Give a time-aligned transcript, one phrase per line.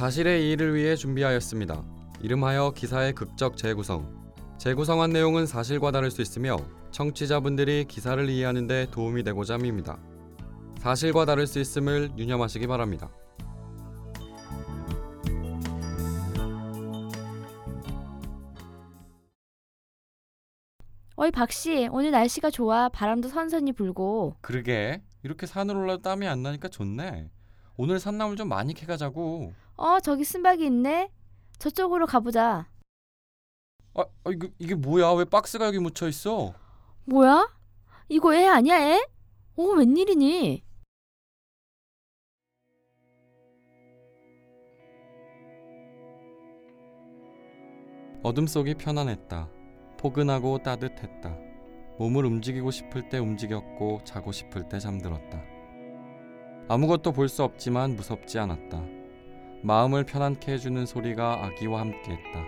[0.00, 1.84] 사실의 이의를 위해 준비하였습니다.
[2.22, 4.32] 이름하여 기사의 극적 재구성.
[4.56, 6.56] 재구성한 내용은 사실과 다를 수 있으며
[6.90, 9.98] 청취자분들이 기사를 이해하는 데 도움이 되고자 합니다.
[10.78, 13.10] 사실과 다를 수 있음을 유념하시기 바랍니다.
[21.16, 26.68] 어이 박씨 오늘 날씨가 좋아 바람도 선선히 불고 그러게 이렇게 산을 올라도 땀이 안 나니까
[26.68, 27.28] 좋네.
[27.76, 29.52] 오늘 산나물 좀 많이 캐가자고.
[29.80, 31.10] 어 저기 쓴박이 있네
[31.58, 32.68] 저쪽으로 가보자
[33.94, 35.10] 아, 아 이거 이게 뭐야?
[35.12, 36.54] 왜 박스가 여기 묻혀 있어?
[37.06, 37.48] 뭐야?
[38.08, 39.02] 이거 애 아니야 애?
[39.56, 40.62] 어 웬일이니?
[48.22, 49.48] 어둠 속이 편안했다.
[49.98, 51.36] 포근하고 따뜻했다.
[51.98, 55.42] 몸을 움직이고 싶을 때 움직였고 자고 싶을 때 잠들었다.
[56.68, 58.99] 아무것도 볼 수 없지만 무섭지 않았다.
[59.62, 62.46] 마음을 편안케 해주는 소리가 아기와 함께했다.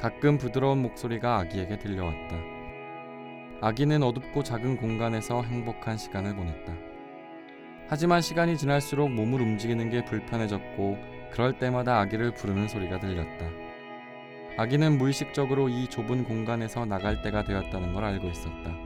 [0.00, 2.36] 가끔 부드러운 목소리가 아기에게 들려왔다.
[3.60, 6.74] 아기는 어둡고 작은 공간에서 행복한 시간을 보냈다.
[7.88, 10.98] 하지만 시간이 지날수록 몸을 움직이는 게 불편해졌고
[11.30, 13.46] 그럴 때마다 아기를 부르는 소리가 들렸다.
[14.56, 18.76] 아기는 무의식적으로 이 좁은 공간에서 나갈 때가 되었다는 걸 알고 있었다.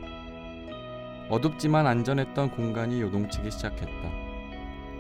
[1.31, 4.11] 어둡지만 안전했던 공간이 요동치기 시작했다.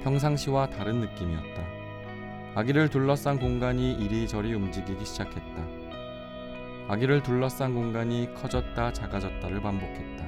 [0.02, 1.71] 평상시와 다른 느낌이었다.
[2.54, 5.66] 아기를 둘러싼 공간이 이리저리 움직이기 시작했다.
[6.86, 10.26] 아기를 둘러싼 공간이 커졌다 작아졌다를 반복했다.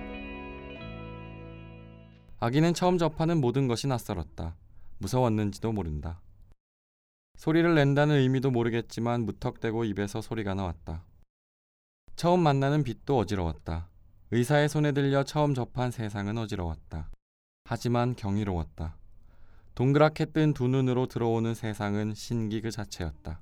[2.41, 4.57] 아기는 처음 접하는 모든 것이 낯설었다.
[4.99, 6.23] 무서웠는지도 모른다.
[7.37, 11.05] 소리를 낸다는 의미도 모르겠지만 무턱대고 입에서 소리가 나왔다.
[12.17, 13.91] 처음 만나는 빛도 어지러웠다.
[14.31, 17.11] 의사의 손에 들려 처음 접한 세상은 어지러웠다.
[17.65, 18.97] 하지만 경이로웠다.
[19.75, 23.41] 동그랗게 뜬 두 눈으로 들어오는 세상은 신기 그 자체였다.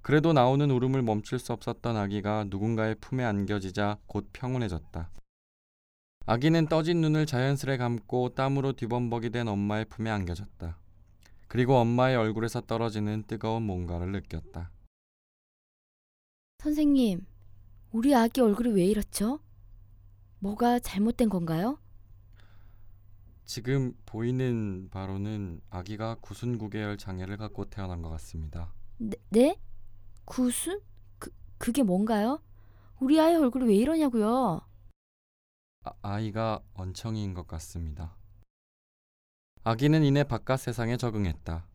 [0.00, 5.10] 그래도 나오는 울음을 멈출 수 없었던 아기가 누군가의 품에 안겨지자 곧 평온해졌다.
[6.24, 10.78] 아기는 떠진 눈을 자연스레 감고 땀으로 뒤범벅이 된 엄마의 품에 안겨졌다.
[11.48, 14.70] 그리고 엄마의 얼굴에서 떨어지는 뜨거운 뭔가를 느꼈다.
[16.58, 17.26] 선생님
[17.92, 19.40] 우리 아기 얼굴이 왜 이렇죠?
[20.38, 21.78] 뭐가 잘못된 건가요?
[23.46, 28.74] 지금 보이는 바로는 아기가 구순구계열 장애를 갖고 태어난 것 같습니다.
[28.98, 29.16] 네?
[29.30, 29.60] 네?
[30.24, 30.80] 구순?
[31.20, 32.42] 그, 그게 뭔가요?
[32.98, 34.60] 우리 아이 얼굴이 왜 이러냐고요?
[35.84, 38.16] 아, 아이가 언청이인 것 같습니다.
[39.62, 41.68] 아기는 이내 바깥 세상에 적응했다.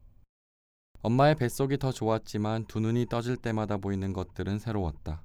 [1.04, 5.24] 엄마의 뱃속이 더 좋았지만 두 눈이 떠질 때마다 보이는 것들은 새로웠다.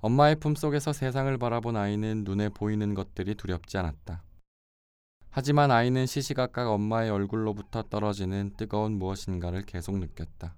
[0.00, 4.22] 엄마의 품속에서 세상을 바라본 아이는 눈에 보이는 것들이 두렵지 않았다.
[5.38, 10.54] 하지만 아이는 시시각각 엄마의 얼굴로부터 떨어지는 뜨거운 무엇인가를 계속 느꼈다.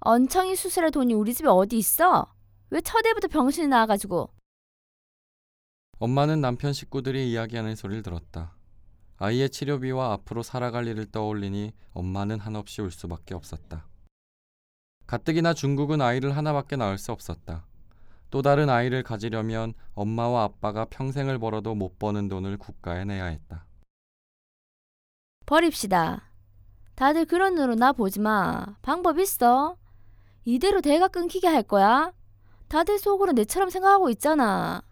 [0.00, 2.32] 언청이 수술할 돈이 우리 집에 어디 있어?
[2.70, 4.30] 왜 첫해부터 병신이 나와가지고
[5.98, 8.56] 엄마는 남편 식구들이 이야기하는 소리를 들었다.
[9.18, 13.86] 아이의 치료비와 앞으로 살아갈 일을 떠올리니 엄마는 한없이 울 수밖에 없었다.
[15.06, 17.66] 가뜩이나 중국은 아이를 하나밖에 낳을 수 없었다.
[18.30, 23.66] 또 다른 아이를 가지려면 엄마와 아빠가 평생을 벌어도 못 버는 돈을 국가에 내야 했다.
[25.46, 26.30] 버립시다.
[26.96, 28.76] 다들 그런 눈으로 나 보지 마.
[28.82, 29.76] 방법 있어.
[30.44, 32.12] 이대로 대가 끊기게 할 거야.
[32.68, 34.82] 다들 속으로 내처럼 생각하고 있잖아.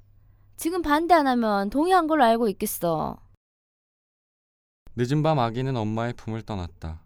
[0.56, 3.19] 지금 반대 안 하면 동의한 걸로 알고 있겠어.
[4.97, 7.03] 늦은 밤 아기는 엄마의 품을 떠났다.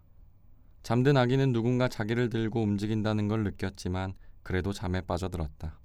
[0.83, 4.13] 잠든 아기는 누군가 자기를 들고 움직인다는 걸 느꼈지만
[4.43, 5.79] 그래도 잠에 빠져들었다.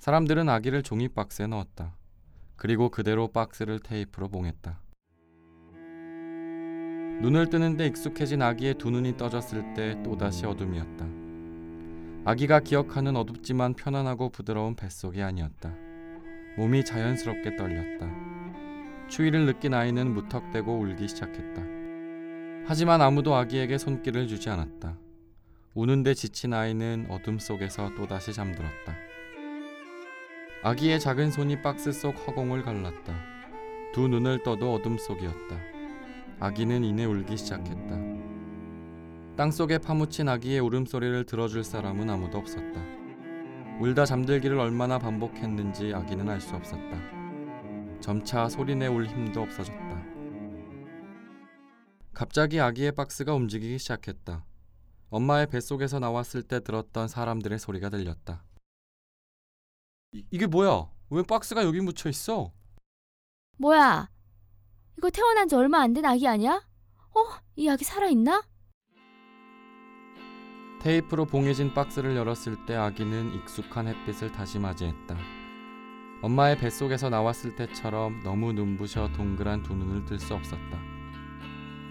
[0.00, 1.94] 사람들은 아기를 종이 박스에 넣었다.
[2.56, 4.80] 그리고 그대로 박스를 테이프로 봉했다.
[7.20, 11.04] 눈을 뜨는데 익숙해진 아기의 두 눈이 떠졌을 때 또다시 어둠이었다.
[12.24, 15.74] 아기가 기억하는 어둡지만 편안하고 부드러운 뱃속이 아니었다.
[16.56, 18.08] 몸이 자연스럽게 떨렸다.
[19.08, 21.62] 추위를 느낀 아이는 무턱대고 울기 시작했다.
[22.64, 24.96] 하지만 아무도 아기에게 손길을 주지 않았다.
[25.74, 29.09] 우는데 지친 아이는 어둠 속에서 또다시 잠들었다.
[30.62, 33.14] 아기의 작은 손이 박스 속 허공을 갈랐다.
[33.94, 35.56] 두 눈을 떠도 어둠 속이었다.
[36.38, 37.96] 아기는 이내 울기 시작했다.
[39.38, 42.78] 땅 속에 파묻힌 아기의 울음소리를 들어줄 사람은 아무도 없었다.
[43.80, 47.00] 울다 잠들기를 얼마나 반복했는지 아기는 알 수 없었다.
[48.00, 50.04] 점차 소리내 울 힘도 없어졌다.
[52.12, 54.44] 갑자기 아기의 박스가 움직이기 시작했다.
[55.08, 58.44] 엄마의 뱃속에서 나왔을 때 들었던 사람들의 소리가 들렸다.
[60.12, 60.86] 이, 이게 뭐야?
[61.10, 62.52] 왜 박스가 여기 묻혀 있어?
[63.58, 64.10] 뭐야?
[64.98, 66.54] 이거 태어난 지 얼마 안 된 아기 아니야?
[66.54, 67.20] 어?
[67.56, 68.42] 이 아기 살아있나?
[70.80, 75.16] 테이프로 봉해진 박스를 열었을 때 아기는 익숙한 햇빛을 다시 맞이했다.
[76.22, 80.78] 엄마의 뱃속에서 나왔을 때처럼 너무 눈부셔 동그란 두 눈을 뜰 수 없었다.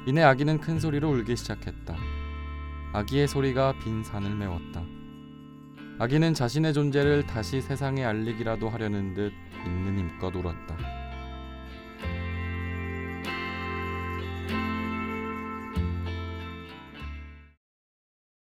[0.08, 1.96] 이내 아기는 큰 소리로 울기 시작했다.
[2.94, 4.84] 아기의 소리가 빈 산을 메웠다.
[6.02, 9.34] 아기는 자신의 존재를 다시 세상에 알리기라도 하려는 듯
[9.66, 10.78] 있는 힘껏 울었다.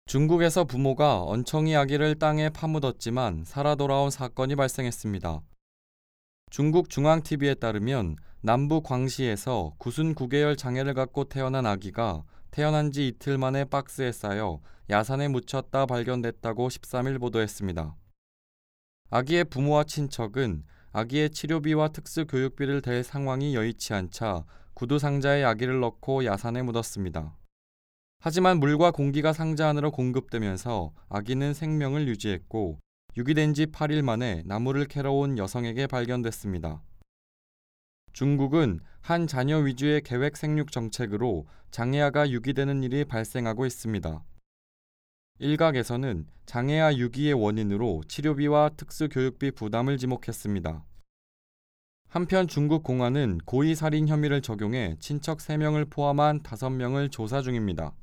[0.07, 5.43] 중국에서 부모가 언청이 아기를 땅에 파묻었지만 살아 돌아온 사건이 발생했습니다.
[6.51, 12.23] 중국 중앙TV에 따르면 남부 광시에서 구순 9개월 장애를 갖고 태어난 아기가
[12.55, 17.97] 태어난 지 이틀 만에 박스에 쌓여 야산에 묻혔다 발견됐다고 13일 보도했습니다.
[19.11, 20.63] 아기의 부모와 친척은
[20.93, 27.37] 아기의 치료비와 특수 교육비를 댈 상황이 여의치 않자 구두 상자에 아기를 넣고 야산에 묻었습니다.
[28.21, 32.79] 하지만 물과 공기가 상자 안으로 공급되면서 아기는 생명을 유지했고
[33.17, 36.85] 유기된 지 8일 만에 나무를 캐러 온 여성에게 발견됐습니다.
[38.15, 44.23] 중국은 한 자녀 위주의 계획 생육 정책으로 장애아가 유기되는 일이 발생하고 있습니다.
[45.41, 50.85] 일각에서는 장애아 유기의 원인으로 치료비와 특수교육비 부담을 지목했습니다.
[52.09, 57.97] 한편 중국 공안은 고의 살인 혐의를 적용해 친척 3명을 포함한 5명을 조사 중입니다.